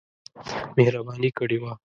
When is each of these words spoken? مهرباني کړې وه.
مهرباني 0.77 1.29
کړې 1.37 1.57
وه. 1.63 1.73